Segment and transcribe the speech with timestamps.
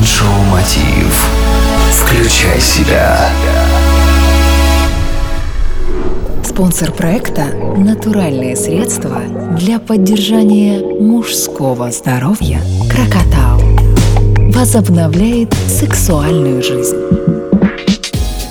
[0.00, 1.28] Майншоу Мотив.
[1.92, 3.28] Включай себя.
[6.42, 9.20] Спонсор проекта– натуральные средства
[9.58, 13.60] для поддержания мужского здоровья «Крокотау».
[14.54, 16.96] Возобновляет сексуальную жизнь.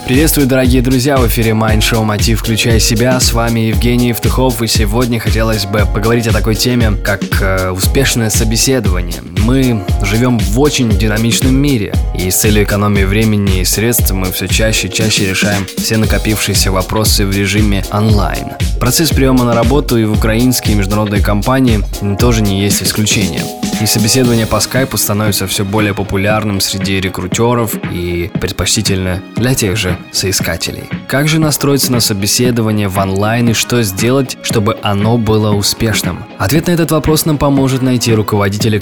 [0.05, 3.19] Приветствую, дорогие друзья, в эфире Mind Show Мотив «Включай себя».
[3.19, 8.29] С вами Евгений Евтухов, и сегодня хотелось бы поговорить о такой теме, как э, успешное
[8.29, 9.21] собеседование.
[9.49, 14.47] Мы живем в очень динамичном мире, и с целью экономии времени и средств мы все
[14.47, 18.49] чаще и чаще решаем все накопившиеся вопросы в режиме онлайн.
[18.79, 21.81] Процесс приема на работу и в украинские международные компании
[22.19, 23.45] тоже не есть исключением.
[23.81, 29.97] И собеседование по скайпу становится все более популярным среди рекрутеров и предпочтительно для тех же
[30.11, 30.83] соискателей.
[31.07, 36.25] Как же настроиться на собеседование в онлайн и что сделать, чтобы оно было успешным?
[36.37, 38.75] Ответ на этот вопрос нам поможет найти руководитель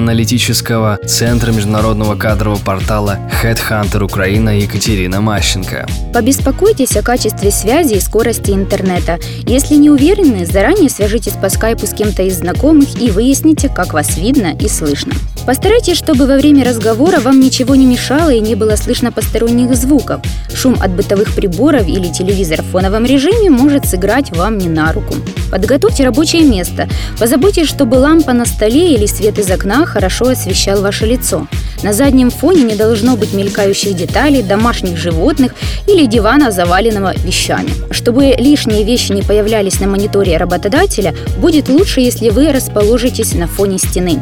[0.00, 5.86] экспертно-аналитического центра международного кадрового портала Headhunter Украина Екатерина Мащенко.
[6.12, 9.18] Побеспокойтесь о качестве связи и скорости интернета.
[9.46, 14.16] Если не уверены, заранее свяжитесь по скайпу с кем-то из знакомых и выясните, как вас
[14.16, 15.12] видно и слышно.
[15.46, 20.20] Постарайтесь, чтобы во время разговора вам ничего не мешало и не было слышно посторонних звуков.
[20.54, 25.14] Шум от бытовых приборов или телевизор в фоновом режиме может сыграть вам не на руку.
[25.50, 26.88] Подготовьте рабочее место.
[27.18, 31.46] Позаботьтесь, чтобы лампа на столе или свет из окна хорошо освещал ваше лицо.
[31.82, 35.54] На заднем фоне не должно быть мелькающих деталей, домашних животных
[35.86, 37.70] или дивана, заваленного вещами.
[37.90, 43.78] Чтобы лишние вещи не появлялись на мониторе работодателя, будет лучше, если вы расположитесь на фоне
[43.78, 44.20] стены.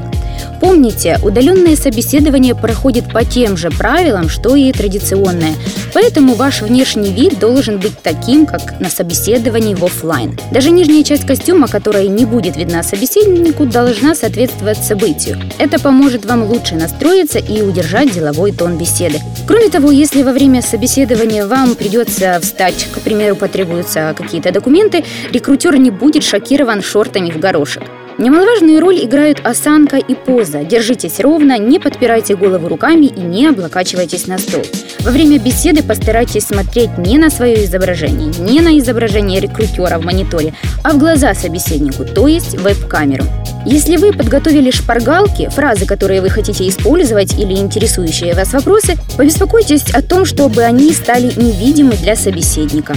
[0.60, 5.54] Помните, удаленное собеседование проходит по тем же правилам, что и традиционное,
[5.94, 10.38] поэтому ваш внешний вид должен быть таким, как на собеседовании в офлайн.
[10.50, 15.38] Даже нижняя часть костюма, которая не будет видна собеседнику, должна соответствовать событию.
[15.58, 19.20] Это поможет вам лучше настроиться и удержать деловой тон беседы.
[19.46, 25.76] Кроме того, если во время собеседования вам придется встать, к примеру, потребуются какие-то документы, рекрутер
[25.76, 27.82] не будет шокирован шортами в горошек.
[28.18, 30.64] Немаловажную роль играют осанка и поза.
[30.64, 34.62] Держитесь ровно, не подпирайте голову руками и не облокачивайтесь на стол.
[35.00, 40.52] Во время беседы постарайтесь смотреть не на свое изображение, не на изображение рекрутера в мониторе,
[40.82, 43.24] а в глаза собеседнику, то есть веб-камеру.
[43.64, 50.02] Если вы подготовили шпаргалки, фразы, которые вы хотите использовать или интересующие вас вопросы, побеспокойтесь о
[50.02, 52.96] том, чтобы они стали невидимы для собеседника.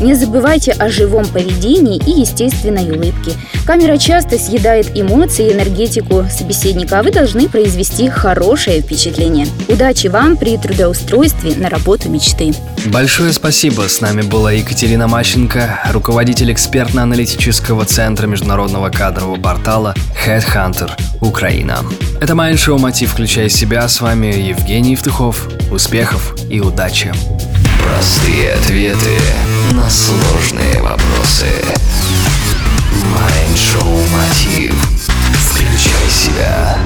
[0.00, 3.32] Не забывайте о живом поведении и естественной улыбке.
[3.66, 9.46] Камера часто съедает эмоции и энергетику собеседника, а вы должны произвести хорошее впечатление.
[9.68, 12.52] Удачи вам при трудоустройстве на работу мечты.
[12.86, 13.88] Большое спасибо.
[13.88, 19.94] С нами была Екатерина Мащенко, руководитель экспертно-аналитического центра международного кадрового портала
[20.24, 21.78] Headhunter Украина.
[22.20, 23.12] Это Майншоу «Мотив.
[23.12, 23.88] Включай себя».
[23.88, 25.48] С вами Евгений Евтухов.
[25.72, 27.12] Успехов и удачи!
[27.82, 29.16] Простые ответы
[29.88, 31.46] сложные вопросы.
[33.14, 34.74] Майншоу Мотив.
[35.32, 36.78] Включай себя.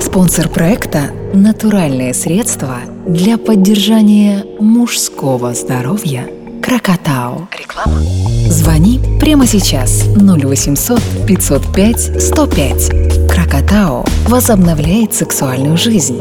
[0.00, 6.28] Спонсор проекта– натуральные средства для поддержания мужского здоровья
[6.62, 7.48] «Крокотау».
[7.58, 8.00] Реклама.
[8.48, 13.30] Звони прямо сейчас 0800 505 105.
[13.30, 16.20] «Крокотау» возобновляет сексуальную жизнь